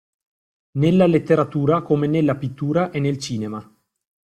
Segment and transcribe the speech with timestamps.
[0.79, 3.71] Nella letteratura come nella pittura e nel cinema.